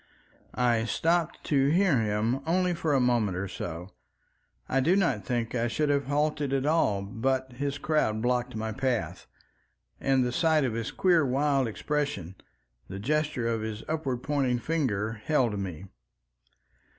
I 0.55 0.85
stopped 0.85 1.43
to 1.43 1.67
hear 1.67 1.99
him 1.99 2.41
only 2.47 2.73
for 2.73 2.95
a 2.95 2.99
moment 2.99 3.37
or 3.37 3.47
so. 3.47 3.91
I 4.67 4.79
do 4.79 4.95
not 4.95 5.23
think 5.23 5.53
I 5.53 5.67
should 5.67 5.89
have 5.89 6.07
halted 6.07 6.53
at 6.53 6.65
all 6.65 7.03
but 7.03 7.51
his 7.53 7.77
crowd 7.77 8.19
blocked 8.19 8.55
my 8.55 8.71
path, 8.71 9.27
and 9.99 10.23
the 10.25 10.31
sight 10.31 10.63
of 10.63 10.73
his 10.73 10.89
queer 10.89 11.23
wild 11.23 11.67
expression, 11.67 12.33
the 12.87 12.97
gesture 12.97 13.47
of 13.47 13.61
his 13.61 13.83
upward 13.87 14.23
pointing 14.23 14.57
finger, 14.57 15.21
held 15.25 15.59
me. 15.59 15.85